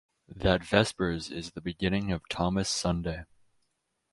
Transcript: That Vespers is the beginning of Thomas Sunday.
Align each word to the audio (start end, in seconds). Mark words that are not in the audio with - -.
That 0.35 0.63
Vespers 0.63 1.29
is 1.29 1.51
the 1.51 1.61
beginning 1.61 2.11
of 2.11 2.27
Thomas 2.27 2.69
Sunday. 2.71 3.25